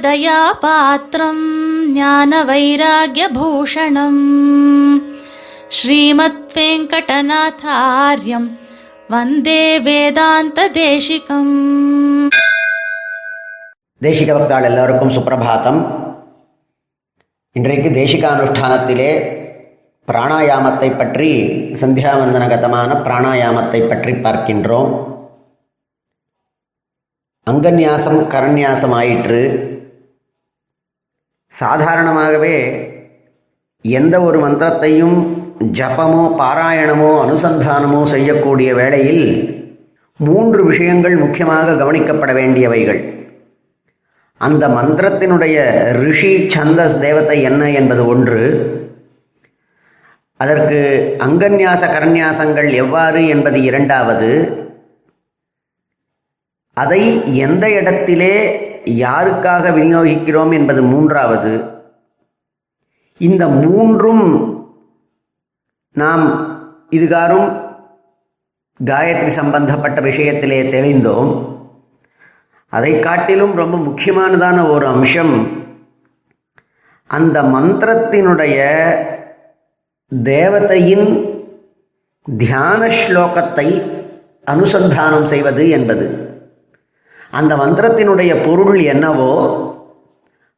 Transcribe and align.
ராமானுஜதயாபாத்திரம் 0.00 1.44
ஞான 1.92 2.30
வைராகியபூஷணம் 2.44 4.22
ஸ்ரீமத் 5.68 6.54
வெங்கடநாதாரியம் 6.54 8.48
வந்தே 9.08 9.64
வேதாந்த 9.78 10.68
தேசிகம் 10.72 11.52
தேசிக 14.02 14.30
பக்தாள் 14.32 14.64
எல்லோருக்கும் 14.64 15.10
சுப்பிரபாதம் 15.10 15.80
இன்றைக்கு 17.56 17.90
தேசிகானுஷ்டானத்திலே 17.90 19.10
பிராணாயாமத்தை 20.08 20.90
பற்றி 20.96 21.30
சந்தியாவந்தனகதமான 21.80 22.90
பிராணாயாமத்தை 23.02 23.80
பற்றி 23.86 24.12
பார்க்கின்றோம் 24.12 24.90
அங்கநியாசம் 27.48 28.20
கரநியாசம் 28.32 28.94
ஆயிற்று 29.00 29.42
சாதாரணமாகவே 31.52 32.56
எந்த 33.84 34.14
ஒரு 34.20 34.38
மந்திரத்தையும் 34.38 35.18
ஜபமோ 35.78 36.24
பாராயணமோ 36.40 37.10
அனுசந்தானமோ 37.24 38.00
செய்யக்கூடிய 38.02 38.74
வேளையில் 38.74 39.24
மூன்று 40.16 40.60
விஷயங்கள் 40.64 41.16
முக்கியமாக 41.16 41.72
கவனிக்கப்பட 41.72 42.32
வேண்டியவைகள். 42.40 43.00
அந்த 44.40 44.64
மந்திரத்தினுடைய 44.68 45.56
ரிஷி 46.04 46.32
சந்தஸ் 46.56 47.00
தேவத்தை 47.00 47.42
என்ன 47.42 47.70
என்பது 47.70 48.06
ஒன்று. 48.06 48.44
அதற்கு 50.36 50.80
அங்கன்யாச 51.26 51.82
கரண்யாசங்கள் 51.94 52.70
எவ்வாறு 52.72 53.22
என்பது 53.28 53.60
இரண்டாவது. 53.62 54.30
அதை 56.82 57.02
எந்த 57.36 57.64
இடத்திலே 57.70 58.34
யாருக்காக 58.84 59.70
விநியோகிக்கிறோம் 59.78 60.52
என்பது 60.52 60.82
மூன்றாவது. 60.82 61.52
இந்த 63.18 63.46
மூன்றும் 63.48 64.24
நாம் 65.92 66.24
இதுகாரும் 66.90 67.48
காயத்ரி 68.84 69.26
சம்பந்தப்பட்ட 69.26 70.00
விஷயத்திலே 70.00 70.58
தெளிந்தோம். 70.74 71.30
அதை 72.68 73.00
காட்டிலும் 73.00 73.54
ரொம்ப 73.54 73.76
முக்கியமானதான 73.76 74.70
ஒரு 74.70 74.86
அம்சம் 74.86 75.34
அந்த 77.06 77.42
மந்திரத்தினுடைய 77.42 78.56
தேவதையின் 80.24 81.08
தியான 82.36 82.90
ஸ்லோகத்தை 83.00 83.68
அனுசந்தானம் 84.46 85.22
செய்வது 85.22 85.68
என்பது. 85.68 86.27
அந்த 87.30 87.56
மந்திரத்தினுடைய 87.56 88.42
பொருள் 88.42 88.78
என்னவோ 88.82 89.32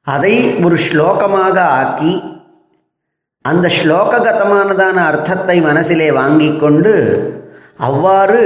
அதை 0.03 0.65
ஒரு 0.65 0.77
ஸ்லோகமாக 0.77 1.57
ஆக்கி 1.59 2.23
அந்த 3.43 3.71
ஸ்லோககதமானதான 3.83 4.95
அர்த்தத்தை 4.95 5.61
மனசிலே 5.61 6.13
வாங்கி 6.13 6.57
கொண்டு 6.57 6.93
அவ்வாறு 7.77 8.43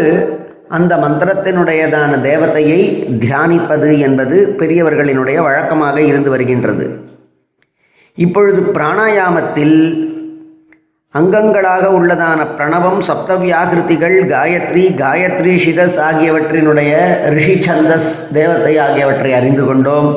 அந்த 0.69 0.97
மந்திரத்தினுடையதான 0.97 2.20
தேவதையை 2.20 2.81
தியானிப்பது 3.19 3.98
என்பது 3.98 4.55
பெரியவர்களினுடைய 4.59 5.42
வழக்கமாக 5.42 6.00
இருந்து 6.00 6.31
வருகின்றது. 6.31 6.86
இப்பொழுது 8.14 8.62
பிராணாயாமத்தில் 8.62 9.77
அங்கங்களாக 11.18 11.84
உள்ளதான 11.98 12.40
பிரணவம் 12.56 13.00
சப்தவியாகிருதிகள் 13.08 14.16
காயத்ரி 14.32 14.84
காயத்ரி 15.02 15.52
ஷிதஸ் 15.64 15.98
ஆகியவற்றினுடைய 16.08 16.92
ரிஷி 17.34 17.54
சந்தஸ் 17.66 18.32
தேவதை 18.32 18.78
ஆகியவற்றை 18.78 19.32
அறிந்து 19.32 19.64
கொண்டோம். 19.64 20.08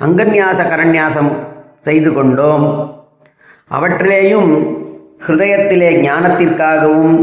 அங்கன்யாச 0.00 0.58
கரண்யாசம் 0.72 1.30
செய்து 1.80 2.12
கொண்டோம். 2.12 2.66
அவற்றிலேயும் 3.70 4.50
ஹிருதயத்திலே 5.26 5.90
ஞானத்திற்காகவும் 6.06 7.16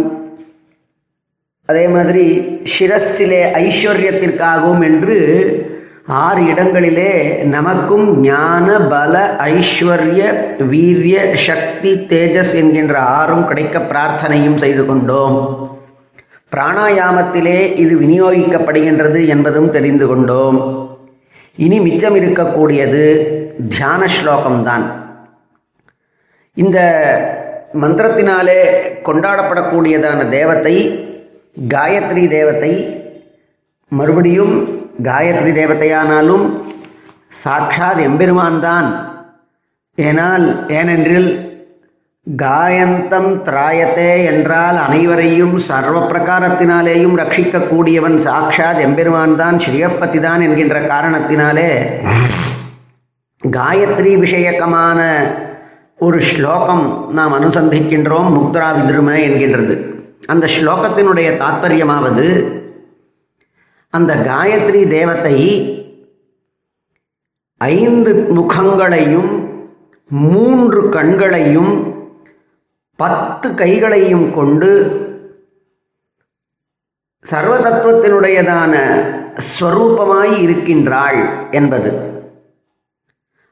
அதே 1.66 1.88
மாதிரி 1.88 2.26
சிரஸிலே 2.74 3.44
ஐஸ்வர்யத்திற்காகவும் 3.66 4.84
என்று 4.84 5.18
ஆறு 6.08 6.48
இடங்களிலே 6.48 7.44
நமக்கும் 7.44 8.22
ஞான 8.22 8.80
பல 8.80 9.38
ஐஸ்வர்ய 9.40 10.22
வீரிய 10.68 11.36
சக்தி 11.36 11.94
தேஜஸ் 11.94 12.56
என்கின்ற 12.56 13.00
ஆறும் 13.00 13.48
கிடைக்க 13.48 13.80
பிரார்த்தனையும் 13.80 14.56
செய்து 14.56 14.86
கொண்டோம். 14.86 15.38
பிராணாயாமத்திலே 16.52 17.76
இது 17.76 17.96
விநியோகிக்கப்படுகின்றது 17.96 19.28
என்பதும் 19.28 19.70
தெரிந்து 19.70 20.08
கொண்டோம். 20.08 20.90
இனி 21.56 21.80
மிச்சம் 21.80 22.16
இருக்கக்கூடியது 22.16 23.06
தியான 23.70 24.06
ஸ்லோகம்தான். 24.06 24.86
இந்த 26.54 26.80
மந்திரத்தினாலே 27.74 28.62
கொண்டாடப்படக்கூடியதான 29.04 30.30
தேவத்தை 30.30 30.76
காயத்ரி 31.70 32.28
தேவத்தை 32.28 33.04
மறுபடியும் 33.88 34.82
காயத்ரி 34.94 35.52
தேவதையானாலும் 35.52 36.46
சாட்சாத் 37.44 38.00
எம்பெருமான் 38.00 38.60
தான் 38.60 38.88
ஏனால் 39.98 40.68
ஏனென்றில் 40.68 41.52
காயந்தம் 42.28 43.42
திராயத்தே 43.42 44.26
என்றால் 44.26 44.78
அனைவரையும் 44.78 45.60
சர்வ 45.60 46.00
பிரகாரத்தினாலேயும் 46.00 47.18
ரட்சிக்கக்கூடியவன் 47.18 48.18
சாட்சாத் 48.18 48.78
எம்பெருமான் 48.78 49.36
தான் 49.36 49.58
ஸ்ரீயப்பதி 49.60 50.20
தான் 50.20 50.42
என்கின்ற 50.42 50.80
காரணத்தினாலே 50.80 51.70
காயத்ரி 53.52 54.16
விஷயக்கமான 54.16 55.00
ஒரு 56.00 56.22
ஸ்லோகம் 56.22 57.10
நாம் 57.12 57.34
அனுசந்திக்கின்றோம் 57.34 58.30
முக்தரா 58.38 58.70
விதிரும 58.78 59.10
என்கின்றது. 59.28 59.76
அந்த 60.28 60.48
ஸ்லோகத்தினுடைய 60.48 61.30
தாத்பரியமாவது 61.38 62.26
அந்த 63.96 64.14
காயத்ரி 64.16 64.88
தேவத்தை 64.88 65.38
ஐந்து 67.58 68.14
முகங்களையும் 68.38 69.34
மூன்று 70.10 70.90
கண்களையும் 70.90 71.74
பத்து 72.96 73.54
கைகளையும் 73.54 74.34
கொண்டு 74.34 74.72
சர்வதத்துவத்தினுடையதான 77.32 78.74
ஸ்வரூபமாய் 79.50 80.34
இருக்கின்றாள் 80.38 81.50
என்பது. 81.52 81.92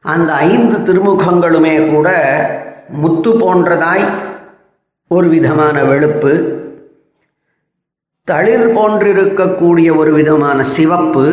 அந்த 0.02 0.34
ஐந்து 0.34 0.78
திருமுகங்களுமே 0.78 1.76
கூட 1.94 2.10
முத்து 2.90 3.32
போன்றதாய் 3.40 4.06
ஒரு 5.08 5.28
விதமான 5.28 5.84
வெளுப்பு. 5.84 6.34
தளிர் 8.28 8.68
போன்றிருக்கக்கூடிய 8.74 9.90
ஒரு 9.96 10.12
விதமான 10.12 10.58
சிவப்பு 10.72 11.26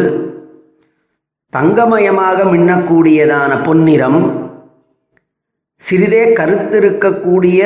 தங்கமயமாக 1.52 2.38
மின்னக்கூடியதான 2.44 3.52
பொன்னிறம் 3.62 4.20
சிறிதே 5.82 6.22
கருத்திருக்கக்கூடிய 6.32 7.60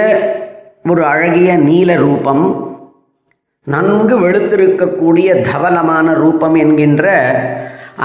ஒரு 0.85 1.03
அழகிய 1.05 1.51
நீல 1.61 1.91
ரூபம் 1.97 2.45
நன்கு 3.67 4.17
வெளுத்திருக்கக்கூடிய 4.19 5.29
தவலமான 5.43 6.15
ரூபம் 6.15 6.57
என்கின்ற 6.57 7.07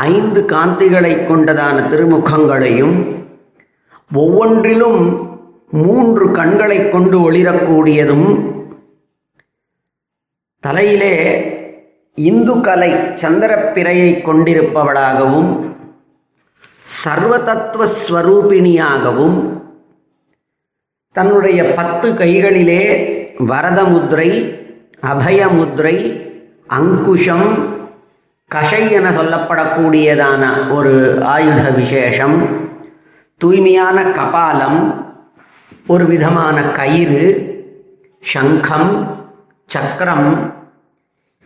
ஐந்து 0.07 0.41
காந்திகளை 0.45 1.13
கொண்டதான 1.21 1.77
திருமுகங்களையும் 1.89 2.97
ஒவ்வொன்றிலும் 4.11 5.01
மூன்று 5.77 6.25
கண்களை 6.31 6.79
கொண்டு 6.85 7.17
ஒளிரக்கூடியதும் 7.21 8.27
தலையிலே 10.67 11.13
இந்து 12.17 12.53
கலை 12.61 12.91
சந்திரப்பிறையை 13.21 14.11
கொண்டிருப்பவளாகவும் 14.21 15.51
சர்வதத்துவ 16.97 17.85
ஸ்வரூபிணியாகவும் 17.97 19.37
தன்னுடைய 21.15 21.59
பத்து 21.75 22.07
கைகளிலே 22.13 22.83
வரதமுத்ரை 23.47 24.29
அபயமுத்ரை 25.03 25.95
அங்குஷம் 26.69 27.47
கஷை 28.51 28.83
என 28.91 29.07
சொல்லப்படக்கூடியதான 29.11 30.43
ஒரு 30.69 30.93
ஆயுத 31.27 31.63
விசேஷம் 31.77 32.37
தூய்மையான 33.41 33.97
கபாலம் 34.11 34.79
ஒரு 35.87 36.05
விதமான 36.05 36.57
கயிறு 36.71 37.23
சங்கம் 38.23 38.91
சக்கரம் 39.69 40.29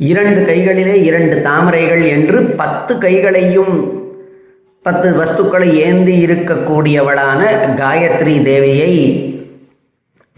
இரண்டு 0.02 0.46
கைகளிலே 0.46 1.04
இரண்டு 1.04 1.42
தாமரைகள் 1.42 2.04
என்று 2.08 2.42
பத்து 2.42 2.98
கைகளையும் 2.98 3.74
பத்து 4.82 5.14
வஸ்துக்களை 5.16 5.74
ஏந்தி 5.80 6.26
இருக்கக்கூடியவளான 6.26 7.42
காயத்ரி 7.78 8.44
தேவியை 8.44 8.94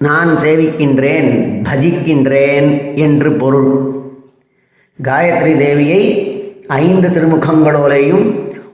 நான் 0.02 0.38
சேவிக்கின்றேன் 0.38 1.62
பஜிக்கின்றேன் 1.64 2.96
என்று 2.96 3.32
பொருள். 3.32 3.72
காயத்ரி 5.06 5.54
தேவியை 5.58 6.02
ஐந்து 6.68 7.08
திருமுகங்களோலையும் 7.08 8.26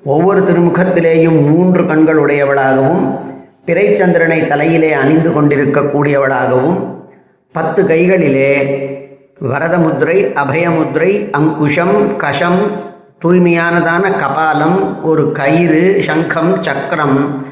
ஒவ்வொரு 0.03 0.41
திருமுகத்திலேயும் 0.41 1.49
மூன்று 1.49 1.83
கண்களுடையவளாகவும் 1.83 3.03
பிறைச்சந்திரனை 3.65 4.47
தலையிலே 4.47 4.93
அணிந்து 4.93 5.29
கொண்டிருக்கக்கூடியவளாகவும் 5.29 6.79
பத்து 7.51 7.85
கைகளிலே 7.85 8.51
வரதமுத்ரை 9.43 10.33
அபயமுத்ரை 10.33 11.29
அங்குஷம் 11.31 12.17
கஷம் 12.17 12.59
தூய்மையானதான 13.21 14.11
கபாலம் 14.17 15.01
ஒரு 15.01 15.31
கயிறு 15.31 16.03
சங்கம் 16.03 16.63
சக்கரம். 16.63 17.45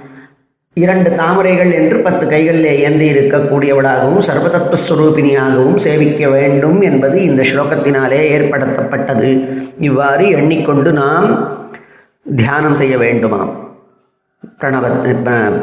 இரண்டு 0.74 1.16
தாமரைகள் 1.16 1.72
என்று 1.74 1.98
பத்து 1.98 2.28
கைகளிலே 2.28 2.80
ஏந்தி 2.80 3.12
இருக்கக்கூடியவளாகவும் 3.12 4.22
சர்வதத்துவஸ்வரூபிணியாகவும் 4.28 5.76
சேவிக்க 5.76 6.28
வேண்டும் 6.28 6.82
என்பது 6.82 7.22
இந்த 7.22 7.42
ஸ்லோகத்தினாலே 7.42 8.20
ஏற்படுத்தப்பட்டது. 8.38 9.50
இவ்வாறு 9.80 10.30
எண்ணிக்கொண்டு 10.30 10.92
நாம் 10.92 11.58
தியானம் 12.36 12.76
செய்ய 12.76 12.98
வேண்டுமாம். 12.98 13.54
பிரணவ 14.60 14.90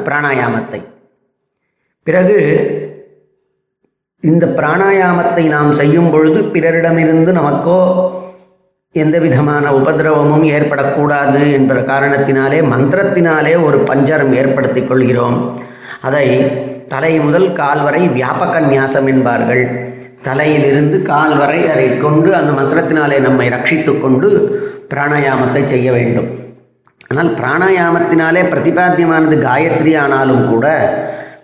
பிராணாயாமத்தை. 0.04 0.82
பிறகு 2.02 2.82
இந்த 4.30 4.44
பிராணாயாமத்தை 4.58 5.44
நாம் 5.54 5.72
செய்யும் 5.72 6.10
பொழுது 6.10 6.40
பிறரிடமிருந்து 6.54 7.30
நமக்கோ 7.38 7.80
எந்த 9.02 9.16
விதமான 9.18 9.64
உபதிரவமும் 9.78 10.44
ஏற்படக்கூடாது 10.56 11.40
என்ற 11.52 11.74
காரணத்தினாலே 11.90 12.58
மந்திரத்தினாலே 12.72 13.54
ஒரு 13.66 13.78
பஞ்சரம் 13.90 14.32
ஏற்படுத்தி 14.40 14.82
கொள்கிறோம். 14.82 15.36
அதை 16.08 16.26
தலை 16.92 17.12
முதல் 17.18 17.48
கால் 17.52 17.82
வரை 17.82 18.02
வியாபக 18.08 18.60
நியாசம் 18.70 19.08
என்பார்கள். 19.12 19.64
தலையிலிருந்து 20.22 20.98
கால் 21.02 21.34
வரை 21.38 21.60
அதை 21.72 21.88
கொண்டு 21.98 22.30
அந்த 22.34 22.52
மந்திரத்தினாலே 22.60 23.18
நம்மை 23.20 23.48
ரட்சித்து 23.48 23.94
கொண்டு 24.00 24.28
பிராணாயாமத்தை 24.92 25.62
செய்ய 25.64 25.88
வேண்டும். 25.92 26.30
ஆனால் 27.10 27.30
பிராணாயாமத்தினாலே 27.40 28.42
பிரதிபாத்தியமானது 28.52 29.36
காயத்ரி 29.48 29.92
ஆனாலும் 30.04 30.44
கூட 30.48 30.66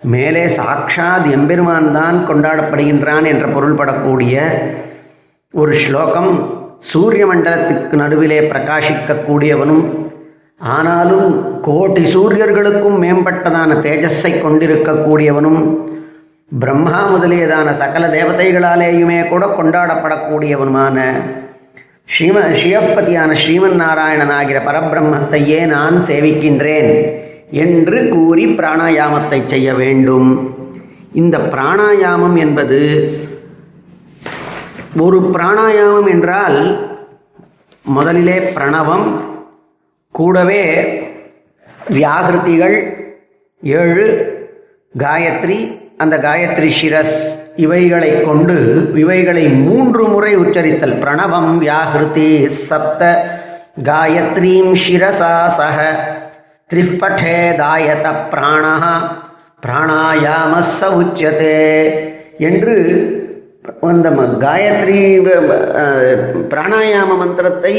மேலே 0.02 0.46
சாக்ஷாத் 0.46 1.26
எம்பெருமான் 1.32 1.92
தான் 1.92 2.26
கொண்டாடப்படுகின்றான் 2.28 3.24
என்ற 3.24 3.46
பொருள்படக்கூடிய 3.46 4.36
ஒரு 5.54 5.72
ஸ்லோகம் 5.74 6.30
சூரிய 6.78 7.26
மண்டலத்துக்கு 7.26 7.96
நடுவிலே 7.96 8.38
பிரகாசிக்கக்கூடியவனும் 8.40 9.84
ஆனாலும் 10.60 11.28
கோட்டி 11.62 12.02
சூரியர்களுக்கும் 12.04 12.98
மேம்பட்டதான 13.04 13.76
தேஜஸை 13.80 14.32
கொண்டிருக்கக்கூடியவனும் 14.42 15.60
பிரம்மா 16.52 17.00
முதலியதான 17.12 17.70
சகல 17.72 18.06
தேவதைகளாலேயுமே 18.06 19.28
கூட 19.28 19.46
கொண்டாடப்படக்கூடியவனுமான 19.46 20.96
ஸ்ரீம 22.06 22.38
ஸ்ரீயப்பதியான 22.60 23.32
ஸ்ரீமன் 23.32 23.78
நாராயணனாகிற 23.82 24.58
பரபிரம்மத்தையே 24.68 25.66
நான் 25.66 25.96
சேவிக்கின்றேன். 26.02 27.19
என்று 27.50 28.08
கூறி 28.08 28.46
பிராணாயாமத்தை 28.46 29.46
செய்ய 29.46 29.74
வேண்டும். 29.74 30.54
இந்த 31.12 31.38
பிராணாயாமம் 31.38 32.38
என்பது 32.38 32.80
ஒரு 34.98 35.30
பிராணாயாமம் 35.32 36.10
என்றால் 36.10 36.88
முதலிலே 37.82 38.38
பிரணவம் 38.38 39.20
கூடவே 40.10 40.62
வியாகிருதிகள் 41.90 42.92
ஏழு 43.62 44.06
காயத்ரி 44.98 45.78
அந்த 45.96 46.16
காயத்ரி 46.16 46.70
சிரஸ் 46.82 47.18
இவைகளை 47.56 48.22
கொண்டு 48.22 48.90
இவைகளை 48.94 49.48
மூன்று 49.48 50.08
முறை 50.08 50.36
உச்சரித்தல். 50.36 50.98
பிரணவம் 50.98 51.50
வியாகிருதி 51.60 52.46
சப்த 52.46 53.02
காயத்ரீம் 53.82 54.72
சிரசா 54.88 55.46
சக. 55.46 55.78
திரிப்பட்டே 56.70 57.36
தாயத 57.60 58.06
பிராணா 58.30 58.74
பிராணாயாம 59.66 60.52
ச 60.70 60.86
உச்சதே 60.98 61.58
என்று 62.38 62.74
அந்த 63.80 64.10
ம- 64.10 64.36
காயத்ரி 64.38 65.00
பிராணாயாம 66.50 67.16
மந்திரத்தை 67.18 67.74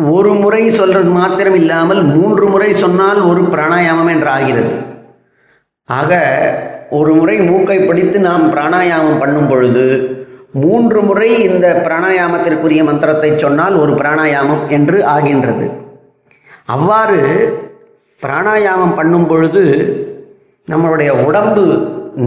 ஒரு 0.00 0.34
முறை 0.34 0.68
சொல்றது 0.70 1.10
மாத்திரம் 1.10 1.54
இல்லாமல் 1.54 2.02
மூன்று 2.04 2.48
முறை 2.48 2.72
சொன்னால் 2.74 3.20
ஒரு 3.20 3.42
பிராணாயாமம் 3.42 4.10
என்று 4.10 4.28
ஆகிறது. 4.28 4.74
ஆக 5.88 6.12
ஒரு 6.90 7.14
முறை 7.14 7.36
மூக்கை 7.40 7.78
பிடித்து 7.80 8.20
நாம் 8.20 8.52
பிராணாயாமம் 8.52 9.18
பண்ணும் 9.18 9.48
பொழுது 9.48 9.86
மூன்று 10.52 11.02
முறை 11.02 11.42
இந்த 11.42 11.84
பிராணாயாமத்திற்குரிய 11.86 12.84
மந்திரத்தை 12.84 13.38
சொன்னால் 13.38 13.74
ஒரு 13.74 13.92
பிராணாயாமம் 13.92 14.68
என்று 14.68 15.04
ஆகின்றது. 15.06 15.66
அவ்வாறு 16.74 17.20
பிராணாயாமம் 18.22 18.96
பண்ணும் 18.98 19.26
பொழுது 19.26 19.62
நம்மளுடைய 20.68 21.10
உடம்பு 21.26 21.64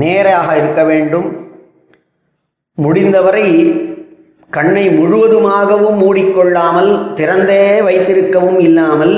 நேராக 0.02 0.50
இருக்க 0.60 0.82
வேண்டும். 0.90 1.28
முடிந்தவரை 2.78 3.48
கண்ணை 4.56 4.86
முழுவதுமாகவும் 4.98 6.00
மூடிக்கொள்ளாமல் 6.04 6.92
திறந்தே 7.18 7.66
வைத்திருக்கவும் 7.88 8.60
இல்லாமல் 8.68 9.16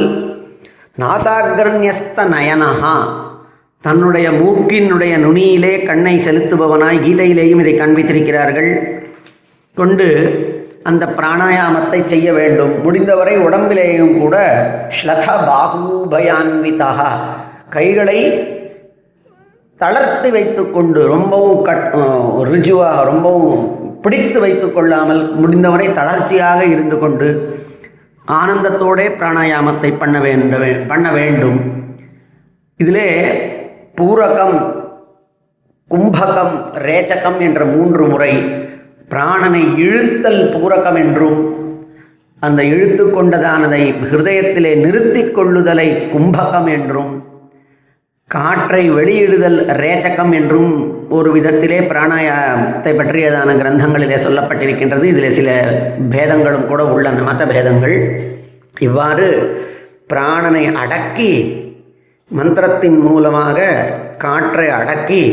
நாசாகிரண்யஸ்த 1.02 2.26
நயனஹா 2.34 2.96
தன்னுடைய 3.84 4.28
மூக்கினுடைய 4.42 5.14
நுனியிலே 5.24 5.74
கண்ணை 5.86 6.16
செலுத்துபவனாய் 6.28 7.04
கீதையிலேயும் 7.06 7.62
இதை 7.64 7.74
காண்பித்திருக்கிறார்கள். 7.80 8.72
கொண்டு 9.78 10.08
அந்த 10.84 11.06
பிராணாயாமத்தை 11.18 12.00
செய்ய 12.06 12.34
வேண்டும். 12.34 12.74
முடிந்தவரை 12.84 13.36
உடம்பிலேயும் 13.38 14.16
கூட 14.20 14.36
ஸ்லத 14.98 15.28
பாகூபயான்விதாக 15.50 17.00
கைகளை 17.70 18.20
தளர்த்து 19.80 20.32
வைத்துக்கொண்டு 20.32 21.08
ரொம்பவும் 21.08 21.62
கட் 21.62 21.88
ரிஜுவாக 22.54 23.00
ரொம்பவும் 23.04 23.56
பிடித்து 24.02 24.40
வைத்து 24.40 24.68
கொள்ளாமல் 24.72 25.22
முடிந்தவரை 25.36 25.88
தளர்ச்சியாக 25.92 26.64
இருந்து 26.66 27.00
கொண்டு 27.00 27.30
ஆனந்தத்தோடே 28.28 29.06
பிராணாயாமத்தை 29.20 29.98
பண்ண 29.98 30.18
வேண்ட 30.20 30.58
பண்ண 30.88 31.08
வேண்டும். 31.12 31.60
இதிலே 32.80 33.10
பூரகம் 33.98 34.58
கும்பகம் 35.92 36.56
ரேச்சகம் 36.88 37.40
என்ற 37.40 37.66
மூன்று 37.66 38.04
முறை 38.08 38.34
பிராணனை 39.14 39.64
இழுத்தல் 39.78 40.44
பூரகம் 40.54 40.98
என்றும் 40.98 41.42
அந்த 42.40 42.64
இழுத்து 42.64 43.04
கொண்டதானதை 43.06 43.84
ஹிருதயத்திலே 44.12 44.76
நிறுத்தி 44.76 45.22
கொள்ளுதலை 45.24 46.10
கும்பகம் 46.14 46.70
என்றும் 46.70 47.32
காற்றை 48.28 48.92
வெளியிடுதல் 48.92 49.58
ரேச்சகம் 49.84 50.34
என்றும் 50.34 50.72
ஒரு 51.10 51.30
விதத்திலே 51.36 51.80
பிராணாயாமத்தை 51.92 52.92
பற்றியதான 53.00 53.56
கிரந்தங்களிலே 53.60 54.18
சொல்லப்பட்டிருக்கின்றது. 54.26 55.04
இதில் 55.04 55.30
சில 55.30 55.50
பேதங்களும் 56.12 56.68
கூட 56.68 56.86
உள்ளன. 56.86 57.22
மத 57.22 57.46
பேதங்கள் 57.46 57.98
இவ்வாறு 58.80 59.28
பிராணனை 60.14 60.74
அடக்கி 60.74 61.32
மந்திரத்தின் 62.32 63.00
மூலமாக 63.00 63.58
காற்றை 64.18 64.70
அடக்கி 64.70 65.24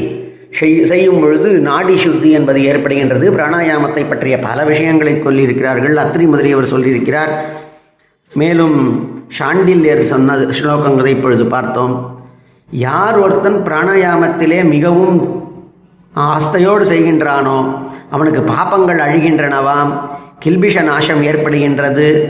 செய்யும் 0.59 1.21
பொழுது 1.21 1.49
நாடி 1.49 1.97
சுத்தி 1.97 2.31
என்பது 2.31 2.61
ஏற்படுகின்றது. 2.61 3.27
பிராணாயாமத்தை 3.37 4.09
பற்றிய 4.09 4.39
பல 4.39 4.65
விஷயங்களை 4.65 5.15
சொல்லியிருக்கிறார்கள். 5.15 5.95
அத்ரி 5.95 6.27
முதலியவர் 6.27 6.73
சொல்லியிருக்கிறார். 6.75 7.33
மேலும் 8.35 9.09
ஷாண்டில்யர் 9.39 10.01
சொன்ன 10.01 10.37
ஸ்லோகங்களை 10.37 11.07
இப்பொழுது 11.07 11.47
பார்த்தோம். 11.47 12.19
யார் 12.71 13.19
ஒருத்தன் 13.19 13.63
பிராணாயாமத்திலே 13.65 14.69
மிகவும் 14.69 15.47
ஆஸ்தையோடு 16.17 16.85
செய்கின்றானோ 16.93 17.75
அவனுக்கு 18.11 18.41
பாப்பங்கள் 18.41 18.99
அழிகின்றனவாம் 18.99 19.93
கில்பிஷ 20.45 20.83
நாசம் 20.83 21.23
ஏற்படுகின்றது. 21.23 22.29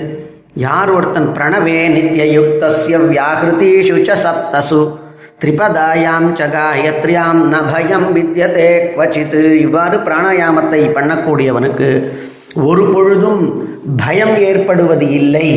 யார் 0.55 0.91
ஒருத்தன் 0.91 1.29
பிரணவே 1.29 1.79
நித்தியயுக்தஸ்ய 1.97 2.97
வியாகிருதி 3.13 3.71
சுச்ச 3.91 4.13
சப்தசு? 4.15 5.00
திரிபதாயாம் 5.41 6.29
ச 6.35 6.47
காயத்ரியாம் 6.49 7.41
ந 7.47 7.59
பயம் 7.67 8.09
வித்யதே 8.15 8.71
குவச்சித் 8.89 9.39
இவ்வாறு 9.61 9.97
பிராணாயாமத்தை 9.99 10.81
பண்ணக்கூடியவனுக்கு 10.93 11.89
ஒரு 12.65 12.85
பொழுதும் 12.93 13.43
பயம் 13.97 14.37
ஏற்படுவது 14.43 15.07
இல்லை 15.11 15.49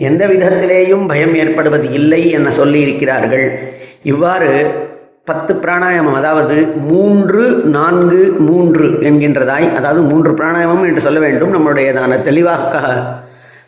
எந்த 0.00 0.22
விதத்திலேயும் 0.26 1.04
பயம் 1.06 1.34
ஏற்படுவது 1.34 1.86
இல்லை 1.92 2.22
என 2.30 2.52
சொல்லியிருக்கிறார்கள் 2.56 3.46
இவ்வாறு 4.04 4.50
பத்து 5.24 5.52
பிராணாயாமம் 5.54 6.18
அதாவது 6.20 6.56
மூன்று 6.86 7.42
நான்கு 7.70 8.20
மூன்று 8.40 8.86
என்கின்றதாய் 9.02 9.66
அதாவது 9.76 10.02
மூன்று 10.02 10.30
பிராணாயாமம் 10.32 10.86
என்று 10.86 11.00
சொல்ல 11.00 11.18
வேண்டும் 11.20 11.54
நம்மளுடையதான 11.54 12.20
தெளிவாக 12.22 12.74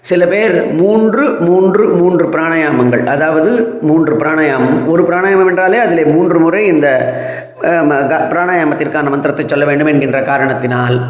சில 0.02 0.26
பேர் 0.26 0.72
மூன்று 0.72 1.36
மூன்று 1.40 1.88
மூன்று 1.88 2.26
பிராணாயாமங்கள். 2.26 3.06
அதாவது 3.06 3.78
மூன்று 3.80 4.14
பிராணாயாமம். 4.14 4.86
ஒரு 4.86 5.02
பிராணாயாமம் 5.02 5.48
என்றாலே 5.48 5.78
அதிலே 5.78 6.04
மூன்று 6.04 6.40
முறை 6.40 6.66
இந்த 6.66 7.14
ம- 7.60 8.08
க- 8.08 8.28
பிராணாயாமத்திற்கான 8.30 9.10
மந்திரத்தை 9.10 9.44
சொல்ல 9.48 9.64
வேண்டும் 9.64 9.86
என்கின்ற 9.86 10.22
காரணத்தினால் 10.22 11.00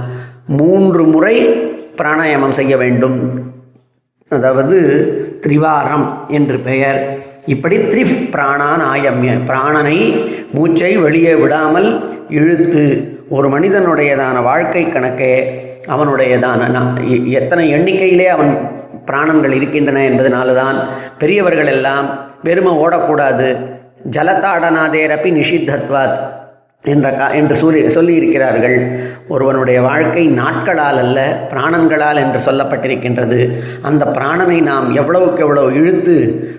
மூன்று 0.46 1.04
முறை 1.04 1.48
பிராணாயாமம் 1.96 2.50
செய்ய 2.50 2.76
வேண்டும். 2.76 3.42
அதாவது 4.28 4.76
திரிவாரம் 5.40 6.26
என்று 6.28 6.58
பெயர். 6.58 7.22
இப்படி 7.46 7.76
த்ரிஃப் 7.76 8.30
பிராணான் 8.32 8.82
ஆயம்ய 8.94 9.38
பிராணனை 9.46 10.24
மூச்சை 10.52 10.96
வெளியே 10.96 11.34
விடாமல் 11.34 12.16
இழுத்து 12.28 13.10
ஒரு 13.28 13.48
மனிதனுடையதான 13.48 14.42
வாழ்க்கை 14.42 14.86
கணக்கே 14.86 15.44
அவனுடையதான 15.88 17.30
எத்தனை 17.30 17.74
எண்ணிக்கையிலே 17.74 18.24
அவன் 18.24 18.71
பிராணங்கள் 19.06 19.52
இருக்கின்றன 19.52 20.08
என்பதனால்தான் 20.08 20.76
பெரியவர்கள் 21.18 21.66
எல்லாம் 21.66 22.30
வெறுமை 22.42 22.72
ஓடக்கூடாது. 22.72 23.70
ஜலதாடனாதேரப்பி 24.10 25.30
நிஷித்தத்வாத். 25.38 26.40
என்ற 26.90 27.08
கா 27.18 27.26
என்று 27.40 27.54
சொல்லி 27.56 27.80
சொல்லியிருக்கிறார்கள். 27.96 28.78
ஒருவனுடைய 29.28 29.80
வாழ்க்கை 29.80 30.24
நாட்களால் 30.38 30.98
அல்ல 31.02 31.18
பிராணங்களால் 31.52 32.20
என்று 32.22 32.40
சொல்லப்பட்டிருக்கின்றது. 32.46 33.38
அந்த 33.82 34.04
பிராணனை 34.16 34.56
நாம் 34.70 34.88
எவ்வளவுக்கு 34.94 35.42
எவ்வளவு 35.46 35.76
இழுத்து 35.80 36.16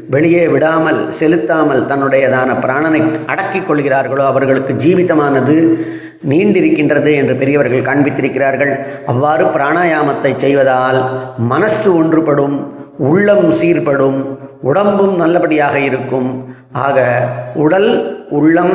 வெளியே 0.10 0.46
விடாமல் 0.54 1.02
செலுத்தாமல் 1.20 1.84
தன்னுடையதான 1.90 2.56
பிராணனை 2.66 3.02
அடக்கிக் 3.26 3.68
கொள்கிறார்களோ 3.68 4.26
அவர்களுக்கு 4.26 4.74
ஜீவிதமானது 4.86 5.58
நீண்டிருக்கின்றது 6.32 7.12
என்று 7.22 7.36
பெரியவர்கள் 7.36 7.88
காண்பித்திருக்கிறார்கள். 7.90 8.74
அவ்வாறு 9.06 9.46
பிராணாயாமத்தை 9.58 10.34
செய்வதால் 10.46 11.02
மனசு 11.54 12.04
ஒன்றுபடும் 12.04 12.58
உள்ளம் 13.12 13.50
சீர்படும் 13.52 14.20
உடம்பும் 14.62 15.16
நல்லபடியாக 15.16 15.76
இருக்கும். 15.80 16.30
ஆக 16.72 17.00
உடல் 17.54 17.90
உள்ளம் 18.33 18.73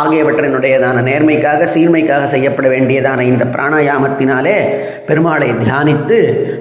ஆகியவற்றினுடையதான 0.00 1.02
நேர்மைக்காக 1.08 1.68
சீர்மைக்காக 1.74 2.30
செய்யப்பட 2.32 2.68
வேண்டியதான 2.68 3.26
இந்த 3.26 3.46
பிராணாயாமத்தினாலே 3.54 4.56
பெருமாளை 5.08 5.50
தியானித்து 5.60 6.18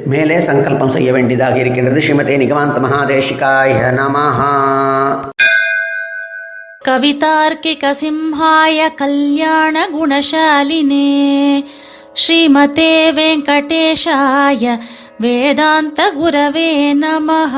மேலே 0.08 0.38
சங்கல்பம் 0.48 0.96
செய்ய 0.98 1.12
வேண்டியதாக 1.14 1.58
இருக்கின்றது 1.64 2.06
ஸ்ரீமதே 2.06 2.38
நிகமாந்த 2.44 2.80
மகாதேசிகாய 2.86 3.74
நமஹா 4.00 4.54
कवितार्किकसिंहाय 6.82 8.78
कल्याणगुणशालिने 9.00 10.20
श्रीमते 12.18 12.92
वेङ्कटेशाय 13.12 14.64
वेदान्तगुरवे 15.22 16.70
नमः 16.96 17.56